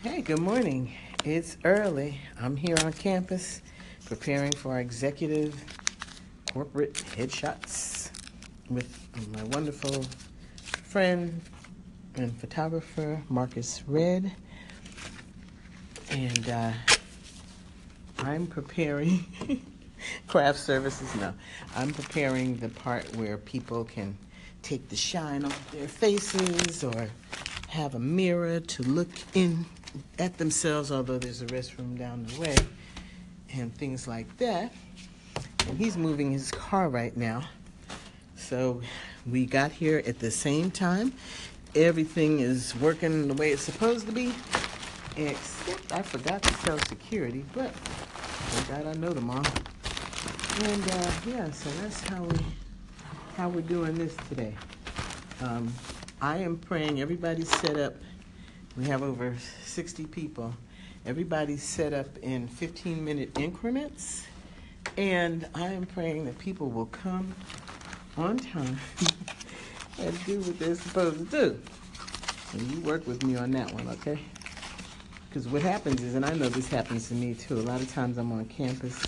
Hey, 0.00 0.22
good 0.22 0.38
morning. 0.38 0.92
It's 1.24 1.56
early. 1.64 2.20
I'm 2.40 2.54
here 2.54 2.76
on 2.84 2.92
campus 2.92 3.62
preparing 4.04 4.52
for 4.52 4.70
our 4.70 4.80
executive 4.80 5.60
corporate 6.52 6.94
headshots 6.94 8.08
with 8.70 8.96
my 9.34 9.42
wonderful 9.46 10.04
friend 10.84 11.40
and 12.14 12.32
photographer, 12.38 13.20
Marcus 13.28 13.82
Red. 13.88 14.30
And 16.10 16.48
uh, 16.48 16.72
I'm 18.18 18.46
preparing 18.46 19.26
craft 20.28 20.60
services. 20.60 21.12
No, 21.16 21.34
I'm 21.74 21.92
preparing 21.92 22.56
the 22.58 22.68
part 22.68 23.16
where 23.16 23.36
people 23.36 23.82
can 23.84 24.16
take 24.62 24.88
the 24.90 24.96
shine 24.96 25.44
off 25.44 25.72
their 25.72 25.88
faces 25.88 26.84
or 26.84 27.08
have 27.66 27.96
a 27.96 27.98
mirror 27.98 28.60
to 28.60 28.82
look 28.84 29.08
in 29.34 29.66
at 30.18 30.38
themselves, 30.38 30.90
although 30.90 31.18
there's 31.18 31.42
a 31.42 31.46
restroom 31.46 31.98
down 31.98 32.26
the 32.26 32.40
way, 32.40 32.56
and 33.52 33.74
things 33.74 34.06
like 34.06 34.36
that. 34.38 34.72
And 35.68 35.78
he's 35.78 35.96
moving 35.96 36.30
his 36.30 36.50
car 36.50 36.88
right 36.88 37.16
now. 37.16 37.42
So 38.36 38.80
we 39.26 39.46
got 39.46 39.72
here 39.72 40.02
at 40.06 40.18
the 40.18 40.30
same 40.30 40.70
time. 40.70 41.12
Everything 41.74 42.40
is 42.40 42.74
working 42.76 43.28
the 43.28 43.34
way 43.34 43.50
it's 43.50 43.62
supposed 43.62 44.06
to 44.06 44.12
be, 44.12 44.32
except 45.16 45.92
I 45.92 46.02
forgot 46.02 46.42
to 46.42 46.54
tell 46.64 46.78
security, 46.80 47.44
but 47.52 47.72
thank 47.74 48.84
God 48.84 48.96
I 48.96 48.98
know 48.98 49.12
them 49.12 49.30
all. 49.30 49.44
And 50.64 50.90
uh, 50.90 51.10
yeah, 51.26 51.50
so 51.50 51.70
that's 51.82 52.00
how 52.00 52.22
we 52.22 52.36
how 53.36 53.48
we're 53.48 53.60
doing 53.60 53.94
this 53.94 54.16
today. 54.28 54.52
Um, 55.42 55.72
I 56.20 56.38
am 56.38 56.58
praying 56.58 57.00
everybody's 57.00 57.48
set 57.60 57.76
up 57.76 57.94
we 58.78 58.84
have 58.84 59.02
over 59.02 59.34
60 59.64 60.06
people. 60.06 60.54
Everybody's 61.04 61.64
set 61.64 61.92
up 61.92 62.06
in 62.22 62.46
15 62.46 63.04
minute 63.04 63.36
increments. 63.36 64.24
And 64.96 65.48
I 65.52 65.66
am 65.66 65.84
praying 65.84 66.26
that 66.26 66.38
people 66.38 66.70
will 66.70 66.86
come 66.86 67.34
on 68.16 68.38
time 68.38 68.78
and 69.98 70.24
do 70.24 70.38
what 70.40 70.60
they're 70.60 70.76
supposed 70.76 71.18
to 71.18 71.24
do. 71.24 71.60
And 72.52 72.62
you 72.70 72.80
work 72.82 73.04
with 73.04 73.24
me 73.24 73.34
on 73.34 73.50
that 73.50 73.72
one, 73.74 73.88
okay? 73.88 74.20
Because 75.28 75.48
what 75.48 75.62
happens 75.62 76.00
is, 76.00 76.14
and 76.14 76.24
I 76.24 76.32
know 76.34 76.48
this 76.48 76.68
happens 76.68 77.08
to 77.08 77.14
me 77.14 77.34
too, 77.34 77.58
a 77.58 77.60
lot 77.60 77.80
of 77.80 77.92
times 77.92 78.16
I'm 78.16 78.30
on 78.30 78.44
campus 78.44 79.02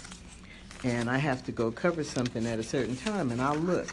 and 0.83 1.09
I 1.09 1.19
have 1.19 1.45
to 1.45 1.53
go 1.53 1.71
cover 1.71 2.03
something 2.03 2.45
at 2.45 2.59
a 2.59 2.65
certain 2.65 2.97
time 2.97 3.31
and 3.31 3.41
I'll 3.41 3.55
look 3.55 3.89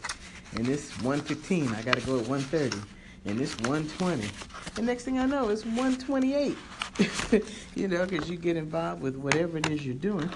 and 0.56 0.68
it's 0.68 0.90
1.15, 0.98 1.74
I 1.76 1.82
gotta 1.82 2.00
go 2.00 2.18
at 2.18 2.26
130 2.26 2.97
and 3.28 3.40
it's 3.40 3.56
120. 3.60 4.26
The 4.74 4.82
next 4.82 5.04
thing 5.04 5.18
I 5.18 5.26
know, 5.26 5.50
it's 5.50 5.64
128. 5.64 6.56
you 7.74 7.88
know, 7.88 8.06
because 8.06 8.28
you 8.28 8.36
get 8.36 8.56
involved 8.56 9.02
with 9.02 9.16
whatever 9.16 9.58
it 9.58 9.68
is 9.68 9.84
you're 9.84 9.94
doing. 9.94 10.30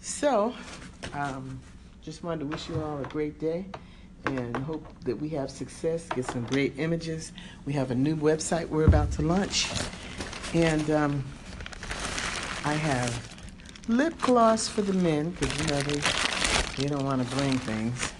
So, 0.00 0.54
um, 1.14 1.58
just 2.02 2.22
wanted 2.22 2.40
to 2.40 2.46
wish 2.46 2.68
you 2.68 2.80
all 2.82 2.98
a 2.98 3.04
great 3.04 3.38
day 3.40 3.64
and 4.26 4.56
hope 4.58 4.86
that 5.04 5.18
we 5.18 5.28
have 5.30 5.50
success, 5.50 6.06
get 6.14 6.26
some 6.26 6.44
great 6.44 6.78
images. 6.78 7.32
We 7.64 7.72
have 7.72 7.90
a 7.90 7.94
new 7.94 8.16
website 8.16 8.68
we're 8.68 8.84
about 8.84 9.10
to 9.12 9.22
launch. 9.22 9.68
And 10.54 10.90
um, 10.90 11.24
I 12.64 12.74
have 12.74 13.36
lip 13.88 14.14
gloss 14.20 14.68
for 14.68 14.82
the 14.82 14.92
men 14.92 15.30
because, 15.30 15.58
you 15.60 15.66
know, 15.66 15.80
they, 15.80 16.82
they 16.82 16.88
don't 16.88 17.04
want 17.04 17.26
to 17.26 17.36
bring 17.36 17.58
things. 17.58 18.12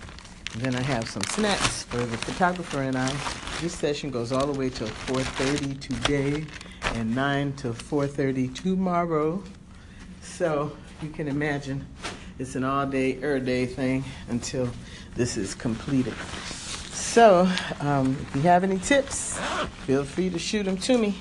And 0.54 0.62
then 0.62 0.74
I 0.74 0.82
have 0.82 1.08
some 1.08 1.22
snacks 1.24 1.84
for 1.84 1.98
the 1.98 2.16
photographer 2.16 2.82
and 2.82 2.96
I. 2.96 3.39
This 3.60 3.74
session 3.74 4.10
goes 4.10 4.32
all 4.32 4.46
the 4.46 4.58
way 4.58 4.70
till 4.70 4.86
4:30 4.86 5.78
today 5.80 6.46
and 6.94 7.14
9 7.14 7.52
to 7.56 7.74
4:30 7.74 8.48
tomorrow. 8.54 9.42
So 10.22 10.72
you 11.02 11.10
can 11.10 11.28
imagine 11.28 11.86
it's 12.38 12.54
an 12.56 12.64
all-day, 12.64 13.22
er-day 13.22 13.66
thing 13.66 14.02
until 14.30 14.70
this 15.14 15.36
is 15.36 15.54
completed. 15.54 16.14
So 16.94 17.46
um, 17.80 18.16
if 18.28 18.36
you 18.36 18.42
have 18.42 18.64
any 18.64 18.78
tips, 18.78 19.38
feel 19.84 20.04
free 20.04 20.30
to 20.30 20.38
shoot 20.38 20.62
them 20.62 20.78
to 20.78 20.96
me. 20.96 21.14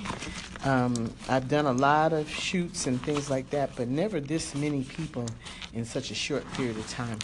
Um, 0.64 1.14
I've 1.28 1.50
done 1.50 1.66
a 1.66 1.74
lot 1.74 2.14
of 2.14 2.30
shoots 2.30 2.88
and 2.88 3.02
things 3.02 3.30
like 3.30 3.50
that, 3.50 3.76
but 3.76 3.90
never 3.90 4.22
this 4.22 4.56
many 4.56 4.86
people 4.86 5.26
in 5.74 5.84
such 5.84 6.10
a 6.10 6.16
short 6.16 6.50
period 6.54 6.78
of 6.78 6.90
time. 6.90 7.20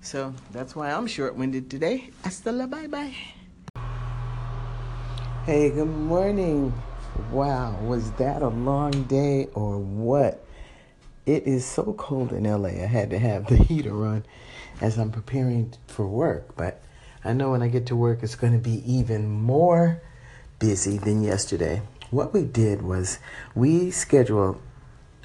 So 0.00 0.32
that's 0.52 0.76
why 0.76 0.92
I'm 0.92 1.08
short-winded 1.08 1.68
today. 1.68 2.10
Hasta 2.22 2.52
la 2.52 2.66
bye-bye. 2.66 3.37
Hey, 5.48 5.70
good 5.70 5.88
morning. 5.88 6.74
Wow, 7.32 7.80
was 7.80 8.10
that 8.18 8.42
a 8.42 8.48
long 8.48 9.04
day 9.04 9.48
or 9.54 9.78
what? 9.78 10.44
It 11.24 11.44
is 11.46 11.64
so 11.64 11.94
cold 11.94 12.34
in 12.34 12.44
LA. 12.44 12.68
I 12.68 12.86
had 12.86 13.08
to 13.08 13.18
have 13.18 13.46
the 13.48 13.56
heater 13.56 14.04
on 14.04 14.26
as 14.82 14.98
I'm 14.98 15.10
preparing 15.10 15.72
for 15.86 16.06
work, 16.06 16.54
but 16.54 16.82
I 17.24 17.32
know 17.32 17.52
when 17.52 17.62
I 17.62 17.68
get 17.68 17.86
to 17.86 17.96
work 17.96 18.22
it's 18.22 18.34
going 18.34 18.52
to 18.52 18.58
be 18.58 18.82
even 18.84 19.30
more 19.30 20.02
busy 20.58 20.98
than 20.98 21.24
yesterday. 21.24 21.80
What 22.10 22.34
we 22.34 22.44
did 22.44 22.82
was 22.82 23.18
we 23.54 23.90
scheduled 23.90 24.60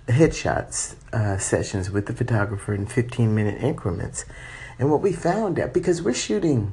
headshots 0.08 0.96
uh, 1.12 1.38
sessions 1.38 1.92
with 1.92 2.06
the 2.06 2.14
photographer 2.14 2.74
in 2.74 2.86
15 2.86 3.36
minute 3.36 3.62
increments. 3.62 4.24
And 4.80 4.90
what 4.90 5.02
we 5.02 5.12
found 5.12 5.60
out, 5.60 5.74
because 5.74 6.02
we're 6.02 6.14
shooting 6.14 6.72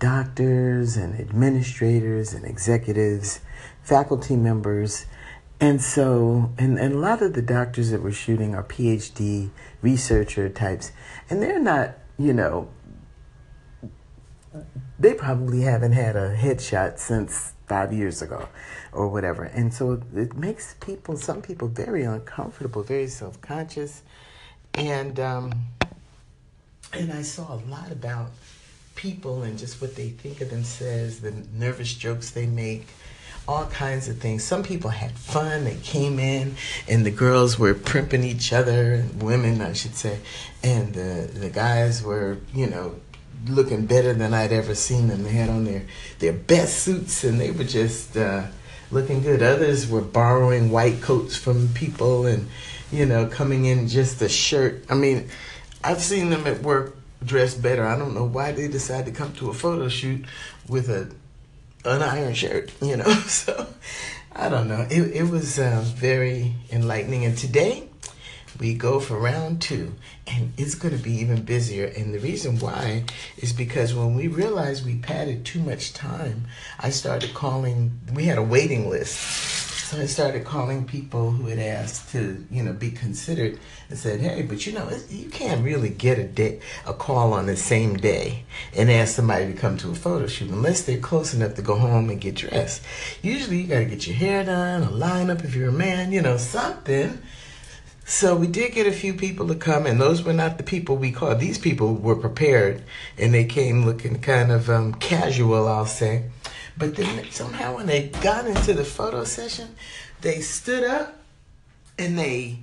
doctors 0.00 0.96
and 0.96 1.20
administrators 1.20 2.32
and 2.32 2.44
executives, 2.44 3.40
faculty 3.82 4.34
members. 4.34 5.06
And 5.60 5.80
so, 5.80 6.50
and, 6.58 6.78
and 6.78 6.94
a 6.94 6.98
lot 6.98 7.22
of 7.22 7.34
the 7.34 7.42
doctors 7.42 7.90
that 7.90 8.02
we're 8.02 8.12
shooting 8.12 8.54
are 8.54 8.64
PhD 8.64 9.50
researcher 9.82 10.48
types, 10.48 10.90
and 11.28 11.40
they're 11.40 11.60
not, 11.60 11.98
you 12.18 12.32
know, 12.32 12.68
they 14.98 15.14
probably 15.14 15.60
haven't 15.60 15.92
had 15.92 16.16
a 16.16 16.34
headshot 16.34 16.98
since 16.98 17.52
five 17.68 17.92
years 17.92 18.20
ago 18.20 18.48
or 18.92 19.06
whatever. 19.08 19.44
And 19.44 19.72
so 19.72 20.02
it 20.14 20.34
makes 20.34 20.74
people, 20.80 21.16
some 21.16 21.40
people, 21.40 21.68
very 21.68 22.02
uncomfortable, 22.02 22.82
very 22.82 23.06
self 23.06 23.40
conscious. 23.40 24.02
And, 24.74 25.20
um, 25.20 25.52
and 26.92 27.12
I 27.12 27.22
saw 27.22 27.54
a 27.54 27.60
lot 27.68 27.92
about 27.92 28.30
people 29.00 29.44
and 29.44 29.58
just 29.58 29.80
what 29.80 29.96
they 29.96 30.10
think 30.10 30.42
of 30.42 30.50
themselves, 30.50 31.20
the 31.20 31.32
nervous 31.54 31.94
jokes 31.94 32.32
they 32.32 32.44
make, 32.44 32.86
all 33.48 33.64
kinds 33.66 34.08
of 34.08 34.18
things. 34.18 34.44
Some 34.44 34.62
people 34.62 34.90
had 34.90 35.12
fun. 35.12 35.64
They 35.64 35.76
came 35.76 36.18
in 36.18 36.54
and 36.86 37.06
the 37.06 37.10
girls 37.10 37.58
were 37.58 37.72
primping 37.72 38.24
each 38.24 38.52
other, 38.52 39.04
women, 39.18 39.62
I 39.62 39.72
should 39.72 39.94
say, 39.94 40.18
and 40.62 40.92
the, 40.92 41.30
the 41.32 41.48
guys 41.48 42.02
were, 42.02 42.36
you 42.54 42.66
know, 42.66 42.96
looking 43.46 43.86
better 43.86 44.12
than 44.12 44.34
I'd 44.34 44.52
ever 44.52 44.74
seen 44.74 45.08
them. 45.08 45.22
They 45.22 45.30
had 45.30 45.48
on 45.48 45.64
their, 45.64 45.84
their 46.18 46.34
best 46.34 46.80
suits 46.80 47.24
and 47.24 47.40
they 47.40 47.52
were 47.52 47.64
just 47.64 48.18
uh, 48.18 48.48
looking 48.90 49.22
good. 49.22 49.42
Others 49.42 49.88
were 49.88 50.02
borrowing 50.02 50.70
white 50.70 51.00
coats 51.00 51.36
from 51.36 51.68
people 51.68 52.26
and, 52.26 52.48
you 52.92 53.06
know, 53.06 53.26
coming 53.26 53.64
in 53.64 53.88
just 53.88 54.20
a 54.20 54.28
shirt. 54.28 54.84
I 54.90 54.94
mean, 54.94 55.30
I've 55.82 56.02
seen 56.02 56.28
them 56.28 56.46
at 56.46 56.60
work 56.60 56.99
dress 57.24 57.54
better. 57.54 57.84
I 57.84 57.98
don't 57.98 58.14
know 58.14 58.24
why 58.24 58.52
they 58.52 58.68
decided 58.68 59.06
to 59.06 59.18
come 59.18 59.32
to 59.34 59.50
a 59.50 59.54
photo 59.54 59.88
shoot 59.88 60.24
with 60.68 60.88
a 60.88 61.10
an 61.84 62.02
iron 62.02 62.34
shirt, 62.34 62.72
you 62.82 62.96
know. 62.96 63.12
So 63.28 63.66
I 64.32 64.48
don't 64.48 64.68
know. 64.68 64.86
It 64.90 65.02
it 65.14 65.30
was 65.30 65.58
uh, 65.58 65.82
very 65.84 66.54
enlightening. 66.70 67.24
And 67.24 67.36
today 67.36 67.88
we 68.58 68.74
go 68.74 69.00
for 69.00 69.18
round 69.18 69.62
two, 69.62 69.94
and 70.26 70.52
it's 70.56 70.74
going 70.74 70.96
to 70.96 71.02
be 71.02 71.12
even 71.14 71.42
busier. 71.42 71.86
And 71.86 72.14
the 72.14 72.18
reason 72.18 72.58
why 72.58 73.04
is 73.38 73.52
because 73.52 73.94
when 73.94 74.14
we 74.14 74.28
realized 74.28 74.84
we 74.84 74.96
padded 74.96 75.44
too 75.44 75.60
much 75.60 75.92
time, 75.92 76.46
I 76.78 76.90
started 76.90 77.34
calling. 77.34 78.00
We 78.12 78.24
had 78.24 78.38
a 78.38 78.42
waiting 78.42 78.90
list 78.90 79.59
so 79.90 80.00
I 80.00 80.06
started 80.06 80.44
calling 80.44 80.84
people 80.84 81.32
who 81.32 81.48
had 81.48 81.58
asked 81.58 82.12
to, 82.12 82.46
you 82.48 82.62
know, 82.62 82.72
be 82.72 82.92
considered 82.92 83.58
and 83.88 83.98
said, 83.98 84.20
hey, 84.20 84.42
but 84.42 84.64
you 84.64 84.72
know, 84.72 84.88
you 85.08 85.28
can't 85.28 85.64
really 85.64 85.88
get 85.88 86.16
a 86.16 86.22
day, 86.22 86.60
a 86.86 86.94
call 86.94 87.32
on 87.32 87.46
the 87.46 87.56
same 87.56 87.96
day 87.96 88.44
and 88.76 88.88
ask 88.88 89.16
somebody 89.16 89.46
to 89.46 89.52
come 89.52 89.76
to 89.78 89.90
a 89.90 89.94
photo 89.96 90.28
shoot 90.28 90.48
unless 90.48 90.82
they're 90.82 91.00
close 91.00 91.34
enough 91.34 91.56
to 91.56 91.62
go 91.62 91.74
home 91.74 92.08
and 92.08 92.20
get 92.20 92.36
dressed. 92.36 92.82
Usually 93.20 93.62
you 93.62 93.66
got 93.66 93.80
to 93.80 93.84
get 93.84 94.06
your 94.06 94.14
hair 94.14 94.44
done, 94.44 94.84
a 94.84 94.86
lineup 94.86 95.44
if 95.44 95.56
you're 95.56 95.70
a 95.70 95.72
man, 95.72 96.12
you 96.12 96.22
know, 96.22 96.36
something. 96.36 97.20
So 98.04 98.36
we 98.36 98.46
did 98.46 98.74
get 98.74 98.86
a 98.86 98.92
few 98.92 99.14
people 99.14 99.48
to 99.48 99.56
come, 99.56 99.86
and 99.86 100.00
those 100.00 100.22
were 100.22 100.32
not 100.32 100.56
the 100.56 100.62
people 100.62 100.98
we 100.98 101.10
called. 101.10 101.40
These 101.40 101.58
people 101.58 101.96
were 101.96 102.16
prepared, 102.16 102.84
and 103.18 103.34
they 103.34 103.44
came 103.44 103.84
looking 103.84 104.20
kind 104.20 104.52
of 104.52 104.70
um, 104.70 104.94
casual, 104.94 105.66
I'll 105.66 105.84
say. 105.84 106.30
But 106.80 106.96
then 106.96 107.30
somehow 107.30 107.76
when 107.76 107.86
they 107.86 108.08
got 108.22 108.46
into 108.46 108.72
the 108.72 108.84
photo 108.84 109.24
session, 109.24 109.76
they 110.22 110.40
stood 110.40 110.82
up 110.82 111.18
and 111.98 112.18
they 112.18 112.60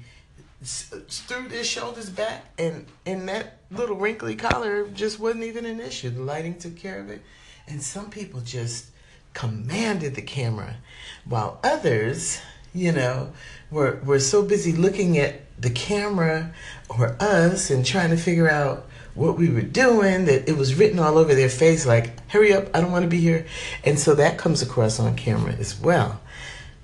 threw 0.64 1.48
their 1.48 1.64
shoulders 1.64 2.10
back, 2.10 2.46
and 2.58 2.88
and 3.06 3.30
that 3.30 3.60
little 3.70 3.96
wrinkly 3.96 4.36
collar 4.36 4.88
just 4.88 5.20
wasn't 5.20 5.44
even 5.44 5.66
an 5.66 5.80
issue. 5.80 6.10
The 6.10 6.24
lighting 6.24 6.58
took 6.58 6.76
care 6.76 7.00
of 7.00 7.12
it, 7.12 7.22
and 7.68 7.82
some 7.82 8.10
people 8.10 8.42
just 8.42 8.88
commanded 9.36 10.16
the 10.16 10.24
camera, 10.24 10.78
while 11.24 11.60
others, 11.64 12.40
you 12.74 12.92
know, 12.92 13.34
were 13.70 14.02
were 14.04 14.20
so 14.20 14.42
busy 14.42 14.74
looking 14.74 15.20
at 15.20 15.42
the 15.62 15.70
camera 15.70 16.56
or 16.90 17.16
us 17.20 17.70
and 17.70 17.86
trying 17.86 18.10
to 18.10 18.18
figure 18.18 18.50
out 18.50 18.88
what 19.18 19.38
we 19.38 19.50
were 19.50 19.62
doing 19.62 20.26
that 20.26 20.48
it 20.48 20.56
was 20.56 20.76
written 20.76 21.00
all 21.00 21.18
over 21.18 21.34
their 21.34 21.50
face 21.50 21.86
like 21.86 22.30
hurry 22.30 22.54
up 22.54 22.70
i 22.74 22.82
don't 22.82 22.92
want 22.92 23.04
to 23.04 23.10
be 23.10 23.20
here. 23.20 23.46
And 23.84 24.00
so 24.00 24.16
that 24.16 24.38
comes 24.38 24.62
across 24.62 25.00
on 25.00 25.16
camera 25.16 25.54
as 25.54 25.80
well. 25.80 26.22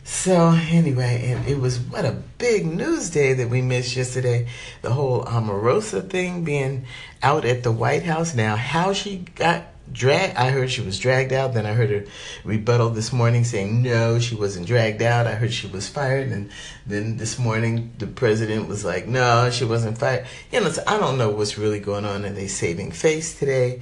So 0.04 0.50
anyway 0.50 1.32
and 1.32 1.48
it 1.48 1.60
was 1.60 1.80
what 1.80 2.06
a 2.06 2.18
big 2.38 2.66
news 2.66 3.10
day 3.10 3.34
that 3.34 3.50
we 3.50 3.62
missed 3.62 3.96
yesterday. 3.96 4.48
The 4.82 4.92
whole 4.92 5.28
um, 5.28 5.48
omarosa 5.48 6.10
thing 6.10 6.44
being 6.44 6.86
out 7.22 7.46
at 7.46 7.64
the 7.64 7.72
white 7.72 8.04
house. 8.04 8.34
Now 8.34 8.56
how 8.56 8.94
she 8.94 9.18
got 9.36 9.64
dragged. 9.94 10.36
I 10.36 10.50
heard 10.50 10.70
she 10.70 10.82
was 10.82 11.00
dragged 11.00 11.32
out. 11.32 11.54
Then 11.54 11.66
I 11.66 11.74
heard 11.74 11.90
her 11.90 12.04
rebuttal 12.44 12.90
this 12.90 13.14
morning 13.14 13.44
saying 13.44 13.82
no, 13.82 14.20
she 14.20 14.36
wasn't 14.36 14.68
dragged 14.68 15.02
out. 15.02 15.28
I 15.28 15.36
heard 15.36 15.54
she 15.54 15.68
was 15.68 15.88
fired. 15.88 16.32
And 16.32 16.52
then 16.86 17.18
this 17.18 17.40
morning 17.40 17.94
the 18.00 18.08
president 18.08 18.68
was 18.68 18.84
like, 18.84 19.08
no, 19.08 19.50
she 19.52 19.66
wasn't 19.66 19.98
fired. 19.98 20.26
You 20.52 20.62
know, 20.62 20.70
so 20.70 20.84
I 20.88 20.98
don't 20.98 21.18
know 21.18 21.30
what's 21.30 21.58
really 21.58 21.80
going 21.80 22.06
on. 22.06 22.26
Are 22.26 22.30
they 22.30 22.48
saving 22.48 22.92
face 22.92 23.38
today? 23.38 23.82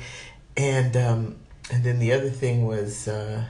And 0.58 0.96
um, 0.98 1.38
and 1.72 1.84
then 1.84 2.00
the 2.00 2.12
other 2.12 2.30
thing 2.30 2.66
was 2.66 3.08
uh, 3.08 3.46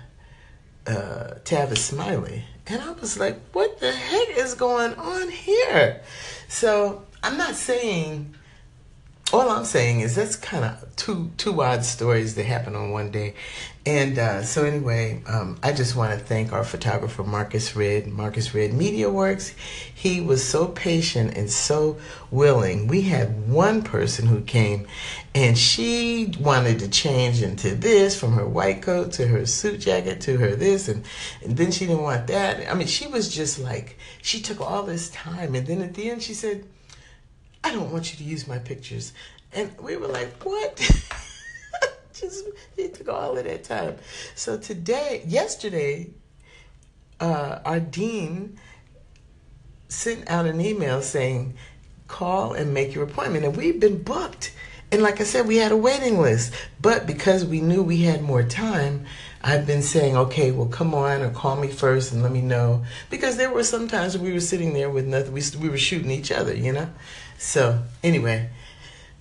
uh, 0.88 1.36
Tavis 1.44 1.80
Smiley. 1.80 2.46
And 2.68 2.82
I 2.82 2.92
was 2.92 3.20
like, 3.20 3.40
what 3.54 3.80
the 3.80 3.92
heck 3.92 4.38
is 4.38 4.54
going 4.54 4.94
on 4.94 5.30
here? 5.30 6.02
So 6.48 7.06
I'm 7.24 7.38
not 7.38 7.56
saying 7.56 8.36
all 9.34 9.50
I'm 9.50 9.66
saying 9.66 10.02
is 10.02 10.16
that's 10.16 10.36
kind 10.36 10.66
of 10.66 10.96
two 10.96 11.32
two 11.38 11.62
odd 11.62 11.86
stories 11.86 12.36
that 12.36 12.46
happen 12.46 12.76
on 12.76 12.92
one 12.92 13.12
day, 13.12 13.36
and 13.86 14.20
uh, 14.20 14.44
so 14.44 14.66
anyway, 14.66 15.24
um, 15.26 15.58
I 15.64 15.72
just 15.72 15.96
want 15.96 16.18
to 16.18 16.24
thank 16.24 16.52
our 16.52 16.64
photographer 16.64 17.24
Marcus 17.24 17.76
Red, 17.76 18.08
Marcus 18.08 18.54
Red 18.54 18.74
Media 18.74 19.10
Works. 19.10 19.56
He 19.94 20.22
was 20.22 20.48
so 20.48 20.68
patient 20.68 21.38
and 21.38 21.50
so 21.50 21.98
willing. 22.30 22.88
We 22.88 23.04
had 23.04 23.48
one 23.48 23.84
person 23.84 24.28
who 24.28 24.42
came, 24.42 24.88
and 25.34 25.58
she 25.58 26.34
wanted 26.40 26.80
to 26.80 26.90
change 26.90 27.42
into 27.42 27.74
this 27.76 28.20
from 28.20 28.34
her 28.34 28.46
white 28.46 28.82
coat 28.82 29.14
to 29.14 29.28
her 29.28 29.46
suit 29.46 29.80
jacket 29.80 30.22
to 30.22 30.38
her 30.38 30.56
this, 30.56 30.90
and, 30.90 31.06
and 31.44 31.56
then 31.56 31.72
she 31.72 31.86
didn't 31.86 32.04
want 32.04 32.28
that. 32.28 32.70
I 32.70 32.74
mean, 32.74 32.88
she 32.88 33.08
was 33.08 33.34
just 33.34 33.60
like 33.60 33.98
she 34.22 34.42
took 34.42 34.60
all 34.60 34.84
this 34.84 35.10
time, 35.10 35.56
and 35.56 35.66
then 35.66 35.82
at 35.82 35.94
the 35.94 36.10
end 36.10 36.22
she 36.22 36.34
said 36.34 36.66
I 37.64 37.72
don't 37.72 37.92
want 37.92 38.12
you 38.12 38.18
to 38.18 38.24
use 38.24 38.48
my 38.48 38.60
pictures. 38.60 39.14
And 39.54 39.72
we 39.80 39.98
were 39.98 40.08
like, 40.08 40.44
what? 40.44 40.78
Just 42.14 42.46
it 42.78 42.94
took 42.94 43.10
all 43.10 43.38
of 43.38 43.44
that 43.44 43.64
time. 43.64 43.98
So 44.36 44.58
today, 44.58 45.24
yesterday, 45.26 46.10
uh, 47.20 47.60
our 47.66 47.80
dean 47.80 48.58
sent 49.88 50.30
out 50.30 50.46
an 50.46 50.62
email 50.62 51.02
saying, 51.02 51.56
call 52.08 52.54
and 52.54 52.74
make 52.74 52.94
your 52.94 53.04
appointment. 53.04 53.46
And 53.46 53.56
we've 53.56 53.80
been 53.80 54.04
booked. 54.04 54.54
And 54.92 55.02
like 55.02 55.22
I 55.22 55.24
said, 55.24 55.48
we 55.48 55.58
had 55.58 55.72
a 55.72 55.78
waiting 55.78 56.20
list. 56.20 56.54
But 56.82 57.08
because 57.08 57.46
we 57.46 57.62
knew 57.62 57.82
we 57.82 58.02
had 58.02 58.22
more 58.22 58.44
time, 58.44 59.06
I've 59.42 59.66
been 59.66 59.82
saying, 59.82 60.18
okay, 60.18 60.52
well, 60.52 60.68
come 60.68 60.94
on 60.94 61.22
or 61.22 61.30
call 61.30 61.56
me 61.56 61.70
first 61.70 62.12
and 62.12 62.22
let 62.22 62.32
me 62.32 62.42
know. 62.42 62.84
Because 63.10 63.38
there 63.38 63.52
were 63.52 63.64
some 63.64 63.88
times 63.88 64.18
we 64.18 64.34
were 64.34 64.42
sitting 64.42 64.74
there 64.74 64.90
with 64.90 65.06
nothing. 65.06 65.32
We, 65.32 65.42
we 65.60 65.70
were 65.70 65.78
shooting 65.78 66.12
each 66.12 66.32
other, 66.32 66.54
you 66.54 66.74
know? 66.74 66.90
So, 67.42 67.82
anyway, 68.04 68.52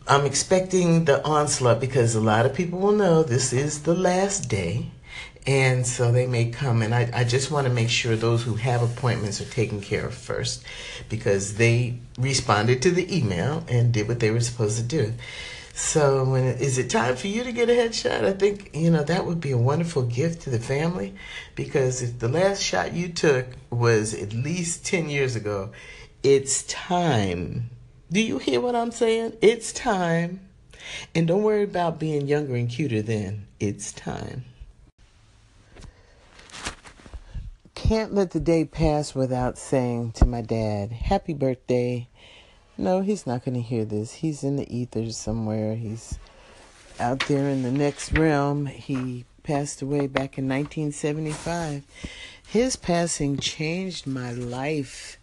I'm 0.06 0.26
expecting 0.26 1.06
the 1.06 1.24
onslaught 1.24 1.80
because 1.80 2.14
a 2.14 2.20
lot 2.20 2.44
of 2.44 2.52
people 2.52 2.78
will 2.78 2.92
know 2.92 3.22
this 3.22 3.50
is 3.50 3.84
the 3.84 3.94
last 3.94 4.50
day. 4.50 4.90
And 5.46 5.86
so 5.86 6.12
they 6.12 6.26
may 6.26 6.50
come, 6.50 6.82
and 6.82 6.94
I, 6.94 7.10
I 7.14 7.24
just 7.24 7.50
want 7.50 7.66
to 7.66 7.72
make 7.72 7.88
sure 7.88 8.14
those 8.14 8.42
who 8.42 8.56
have 8.56 8.82
appointments 8.82 9.40
are 9.40 9.46
taken 9.46 9.80
care 9.80 10.04
of 10.04 10.14
first 10.14 10.62
because 11.08 11.54
they 11.54 11.98
responded 12.18 12.82
to 12.82 12.90
the 12.90 13.16
email 13.16 13.64
and 13.68 13.90
did 13.90 14.06
what 14.06 14.20
they 14.20 14.30
were 14.30 14.40
supposed 14.40 14.76
to 14.76 14.82
do. 14.84 15.14
So 15.72 16.24
when 16.24 16.44
is 16.44 16.76
it 16.76 16.90
time 16.90 17.16
for 17.16 17.26
you 17.26 17.42
to 17.42 17.52
get 17.52 17.70
a 17.70 17.72
headshot? 17.72 18.22
I 18.22 18.32
think 18.32 18.70
you 18.74 18.90
know 18.90 19.02
that 19.02 19.24
would 19.24 19.40
be 19.40 19.52
a 19.52 19.58
wonderful 19.58 20.02
gift 20.02 20.42
to 20.42 20.50
the 20.50 20.60
family 20.60 21.14
because 21.54 22.02
if 22.02 22.18
the 22.18 22.28
last 22.28 22.62
shot 22.62 22.92
you 22.92 23.08
took 23.08 23.46
was 23.70 24.12
at 24.12 24.34
least 24.34 24.84
10 24.84 25.08
years 25.08 25.36
ago, 25.36 25.70
it's 26.22 26.64
time 26.64 27.70
do 28.10 28.20
you 28.20 28.38
hear 28.38 28.60
what 28.60 28.74
I'm 28.74 28.90
saying? 28.90 29.36
It's 29.40 29.72
time. 29.72 30.40
And 31.14 31.28
don't 31.28 31.42
worry 31.42 31.62
about 31.62 32.00
being 32.00 32.26
younger 32.26 32.56
and 32.56 32.68
cuter 32.68 33.02
then. 33.02 33.46
It's 33.60 33.92
time. 33.92 34.44
Can't 37.74 38.14
let 38.14 38.32
the 38.32 38.40
day 38.40 38.64
pass 38.64 39.14
without 39.14 39.58
saying 39.58 40.12
to 40.12 40.26
my 40.26 40.42
dad, 40.42 40.92
Happy 40.92 41.34
birthday. 41.34 42.08
No, 42.76 43.00
he's 43.00 43.26
not 43.26 43.44
going 43.44 43.54
to 43.54 43.60
hear 43.60 43.84
this. 43.84 44.14
He's 44.14 44.42
in 44.42 44.56
the 44.56 44.74
ethers 44.74 45.16
somewhere. 45.16 45.76
He's 45.76 46.18
out 46.98 47.20
there 47.20 47.48
in 47.48 47.62
the 47.62 47.70
next 47.70 48.12
realm. 48.12 48.66
He 48.66 49.24
passed 49.42 49.82
away 49.82 50.06
back 50.06 50.38
in 50.38 50.48
1975. 50.48 51.84
His 52.48 52.76
passing 52.76 53.38
changed 53.38 54.06
my 54.06 54.32
life. 54.32 55.18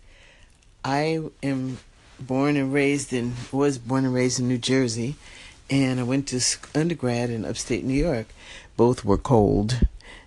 I 0.84 1.22
am 1.44 1.80
born 2.20 2.58
and 2.58 2.74
raised 2.74 3.14
in 3.14 3.34
was 3.52 3.78
born 3.78 4.06
and 4.06 4.14
raised 4.14 4.40
in 4.40 4.48
New 4.48 4.58
Jersey, 4.58 5.16
and 5.70 6.00
I 6.00 6.04
went 6.04 6.28
to 6.30 6.42
undergrad 6.76 7.30
in 7.30 7.46
upstate 7.46 7.84
New 7.84 7.94
York. 7.94 8.28
Both 8.76 9.04
were 9.04 9.18
cold, 9.18 9.80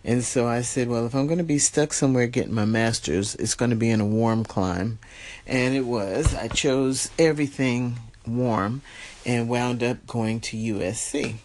and 0.04 0.24
so 0.24 0.46
I 0.46 0.62
said, 0.62 0.88
well, 0.88 1.06
if 1.06 1.14
I'm 1.14 1.26
going 1.26 1.38
to 1.38 1.44
be 1.44 1.58
stuck 1.58 1.92
somewhere 1.92 2.26
getting 2.26 2.54
my 2.54 2.64
master's, 2.64 3.34
it's 3.36 3.54
going 3.54 3.70
to 3.70 3.76
be 3.76 3.90
in 3.90 4.00
a 4.00 4.06
warm 4.06 4.44
climb, 4.44 4.98
and 5.46 5.74
it 5.74 5.86
was. 5.86 6.34
I 6.34 6.48
chose 6.48 7.10
everything 7.18 7.98
warm, 8.26 8.82
and 9.24 9.48
wound 9.48 9.82
up 9.82 10.06
going 10.06 10.40
to 10.40 10.56
USC. 10.56 11.36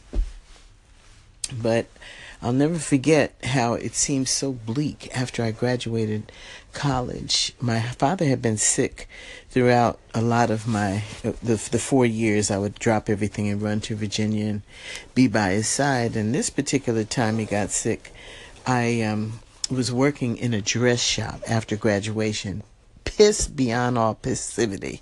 But 1.61 1.87
I'll 2.41 2.53
never 2.53 2.77
forget 2.77 3.35
how 3.43 3.73
it 3.73 3.95
seemed 3.95 4.27
so 4.27 4.51
bleak 4.51 5.09
after 5.15 5.43
I 5.43 5.51
graduated 5.51 6.31
college. 6.73 7.53
My 7.59 7.81
father 7.81 8.25
had 8.25 8.41
been 8.41 8.57
sick 8.57 9.07
throughout 9.49 9.99
a 10.13 10.21
lot 10.21 10.51
of 10.51 10.67
my 10.67 11.03
the 11.23 11.55
the 11.71 11.79
four 11.79 12.05
years. 12.05 12.51
I 12.51 12.57
would 12.57 12.75
drop 12.75 13.09
everything 13.09 13.49
and 13.49 13.61
run 13.61 13.79
to 13.81 13.95
Virginia 13.95 14.45
and 14.45 14.61
be 15.13 15.27
by 15.27 15.51
his 15.51 15.67
side. 15.67 16.15
And 16.15 16.35
this 16.35 16.49
particular 16.49 17.03
time 17.03 17.39
he 17.39 17.45
got 17.45 17.71
sick, 17.71 18.13
I 18.67 19.01
um, 19.01 19.39
was 19.69 19.91
working 19.91 20.37
in 20.37 20.53
a 20.53 20.61
dress 20.61 21.01
shop 21.01 21.41
after 21.47 21.75
graduation, 21.75 22.63
pissed 23.05 23.55
beyond 23.55 23.97
all 23.97 24.15
passivity 24.15 25.01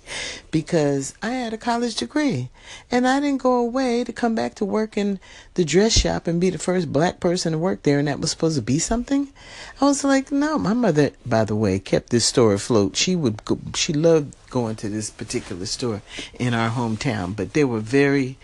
because 0.50 1.14
I 1.22 1.30
had 1.30 1.52
a 1.52 1.58
college 1.58 1.96
degree 1.96 2.50
and 2.90 3.08
I 3.08 3.18
didn't 3.18 3.42
go 3.42 3.54
away 3.54 4.04
to 4.04 4.12
come 4.12 4.34
back 4.34 4.54
to 4.56 4.64
work 4.64 4.96
in 4.96 5.18
the 5.54 5.64
dress 5.64 5.92
shop 5.92 6.26
and 6.26 6.40
be 6.40 6.50
the 6.50 6.58
first 6.58 6.92
black 6.92 7.18
person 7.18 7.52
to 7.52 7.58
work 7.58 7.82
there 7.82 7.98
and 7.98 8.06
that 8.06 8.20
was 8.20 8.30
supposed 8.30 8.56
to 8.56 8.62
be 8.62 8.78
something. 8.78 9.32
I 9.80 9.86
was 9.86 10.04
like, 10.04 10.30
no, 10.30 10.58
my 10.58 10.74
mother, 10.74 11.10
by 11.26 11.44
the 11.44 11.56
way, 11.56 11.78
kept 11.78 12.10
this 12.10 12.26
store 12.26 12.54
afloat. 12.54 12.96
She 12.96 13.16
would 13.16 13.44
go, 13.44 13.58
she 13.74 13.92
loved 13.92 14.36
going 14.50 14.76
to 14.76 14.88
this 14.88 15.10
particular 15.10 15.66
store 15.66 16.02
in 16.38 16.54
our 16.54 16.70
hometown, 16.70 17.34
but 17.34 17.54
they 17.54 17.64
were 17.64 17.80
very 17.80 18.38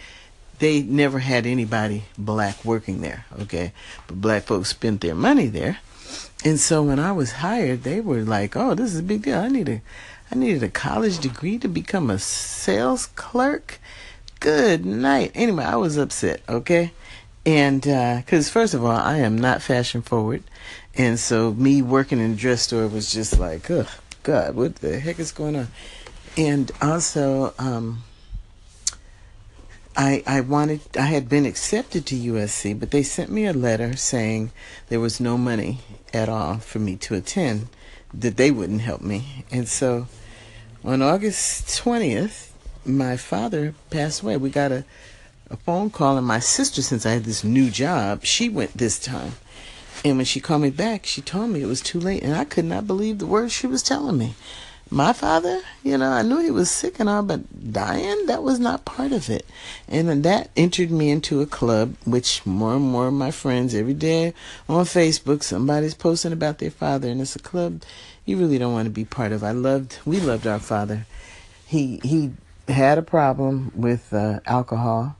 they 0.60 0.82
never 0.82 1.20
had 1.20 1.46
anybody 1.46 2.04
black 2.18 2.64
working 2.64 3.00
there, 3.00 3.24
okay? 3.40 3.72
But 4.06 4.20
black 4.20 4.42
folks 4.42 4.68
spent 4.68 5.00
their 5.00 5.14
money 5.14 5.46
there. 5.46 5.78
And 6.44 6.58
so 6.58 6.82
when 6.82 6.98
I 6.98 7.12
was 7.12 7.32
hired, 7.32 7.82
they 7.82 8.00
were 8.00 8.22
like, 8.22 8.56
"Oh, 8.56 8.74
this 8.74 8.94
is 8.94 9.00
a 9.00 9.02
big 9.02 9.22
deal. 9.22 9.38
I 9.38 9.48
need 9.48 9.68
a, 9.68 9.82
I 10.32 10.36
needed 10.36 10.62
a 10.62 10.70
college 10.70 11.18
degree 11.18 11.58
to 11.58 11.68
become 11.68 12.08
a 12.08 12.18
sales 12.18 13.06
clerk." 13.06 13.78
Good 14.40 14.86
night. 14.86 15.32
Anyway, 15.34 15.64
I 15.64 15.76
was 15.76 15.98
upset. 15.98 16.40
Okay, 16.48 16.92
and 17.44 17.82
because 17.82 18.48
uh, 18.48 18.52
first 18.52 18.72
of 18.72 18.82
all, 18.82 18.96
I 18.96 19.18
am 19.18 19.36
not 19.36 19.60
fashion 19.60 20.00
forward, 20.00 20.42
and 20.94 21.18
so 21.18 21.52
me 21.52 21.82
working 21.82 22.20
in 22.20 22.32
a 22.32 22.36
dress 22.36 22.62
store 22.62 22.88
was 22.88 23.12
just 23.12 23.38
like, 23.38 23.70
"Oh 23.70 23.86
God, 24.22 24.54
what 24.54 24.76
the 24.76 24.98
heck 24.98 25.18
is 25.18 25.32
going 25.32 25.56
on?" 25.56 25.68
And 26.38 26.70
also, 26.80 27.52
um, 27.58 28.02
I, 30.00 30.22
I 30.26 30.40
wanted 30.40 30.80
I 30.96 31.02
had 31.02 31.28
been 31.28 31.44
accepted 31.44 32.06
to 32.06 32.14
USC, 32.14 32.80
but 32.80 32.90
they 32.90 33.02
sent 33.02 33.30
me 33.30 33.44
a 33.44 33.52
letter 33.52 33.96
saying 33.96 34.50
there 34.88 34.98
was 34.98 35.20
no 35.20 35.36
money 35.36 35.80
at 36.14 36.26
all 36.26 36.56
for 36.56 36.78
me 36.78 36.96
to 36.96 37.14
attend, 37.14 37.68
that 38.14 38.38
they 38.38 38.50
wouldn't 38.50 38.80
help 38.80 39.02
me. 39.02 39.44
And 39.50 39.68
so 39.68 40.06
on 40.82 41.02
August 41.02 41.66
20th, 41.66 42.48
my 42.86 43.18
father 43.18 43.74
passed 43.90 44.22
away. 44.22 44.38
We 44.38 44.48
got 44.48 44.72
a, 44.72 44.86
a 45.50 45.58
phone 45.58 45.90
call, 45.90 46.16
and 46.16 46.26
my 46.26 46.40
sister, 46.40 46.80
since 46.80 47.04
I 47.04 47.10
had 47.10 47.24
this 47.24 47.44
new 47.44 47.68
job, 47.68 48.24
she 48.24 48.48
went 48.48 48.78
this 48.78 48.98
time. 48.98 49.32
And 50.02 50.16
when 50.16 50.24
she 50.24 50.40
called 50.40 50.62
me 50.62 50.70
back, 50.70 51.04
she 51.04 51.20
told 51.20 51.50
me 51.50 51.60
it 51.60 51.66
was 51.66 51.82
too 51.82 52.00
late, 52.00 52.22
and 52.22 52.34
I 52.34 52.46
could 52.46 52.64
not 52.64 52.86
believe 52.86 53.18
the 53.18 53.26
words 53.26 53.52
she 53.52 53.66
was 53.66 53.82
telling 53.82 54.16
me. 54.16 54.34
My 54.90 55.12
father, 55.12 55.60
you 55.84 55.96
know, 55.96 56.10
I 56.10 56.22
knew 56.22 56.38
he 56.38 56.50
was 56.50 56.70
sick 56.70 56.98
and 56.98 57.08
all, 57.08 57.22
but 57.22 57.72
dying, 57.72 58.26
that 58.26 58.42
was 58.42 58.58
not 58.58 58.84
part 58.84 59.12
of 59.12 59.30
it. 59.30 59.46
And 59.88 60.24
that 60.24 60.50
entered 60.56 60.90
me 60.90 61.10
into 61.10 61.40
a 61.40 61.46
club, 61.46 61.94
which 62.04 62.44
more 62.44 62.74
and 62.74 62.84
more 62.84 63.06
of 63.06 63.14
my 63.14 63.30
friends, 63.30 63.74
every 63.74 63.94
day 63.94 64.34
on 64.68 64.84
Facebook, 64.84 65.44
somebody's 65.44 65.94
posting 65.94 66.32
about 66.32 66.58
their 66.58 66.72
father, 66.72 67.08
and 67.08 67.20
it's 67.20 67.36
a 67.36 67.40
club 67.40 67.82
you 68.24 68.36
really 68.36 68.58
don't 68.58 68.72
want 68.72 68.86
to 68.86 68.90
be 68.90 69.04
part 69.04 69.32
of. 69.32 69.44
I 69.44 69.52
loved, 69.52 69.98
we 70.04 70.18
loved 70.18 70.46
our 70.46 70.58
father. 70.58 71.06
He, 71.66 72.00
he 72.02 72.32
had 72.68 72.98
a 72.98 73.02
problem 73.02 73.72
with 73.76 74.12
uh, 74.12 74.40
alcohol 74.44 75.16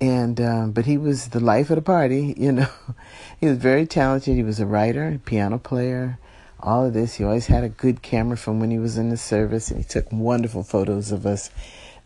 and 0.00 0.40
um, 0.40 0.72
but 0.72 0.84
he 0.84 0.98
was 0.98 1.28
the 1.28 1.40
life 1.40 1.70
of 1.70 1.76
the 1.76 1.82
party 1.82 2.34
you 2.38 2.52
know 2.52 2.68
he 3.40 3.46
was 3.46 3.58
very 3.58 3.86
talented 3.86 4.34
he 4.34 4.42
was 4.42 4.60
a 4.60 4.66
writer 4.66 5.20
piano 5.24 5.58
player 5.58 6.18
all 6.60 6.84
of 6.84 6.94
this. 6.94 7.14
He 7.14 7.24
always 7.24 7.46
had 7.46 7.64
a 7.64 7.68
good 7.68 8.02
camera 8.02 8.36
from 8.36 8.60
when 8.60 8.70
he 8.70 8.78
was 8.78 8.98
in 8.98 9.10
the 9.10 9.16
service, 9.16 9.70
and 9.70 9.78
he 9.78 9.84
took 9.84 10.10
wonderful 10.12 10.62
photos 10.62 11.12
of 11.12 11.26
us 11.26 11.50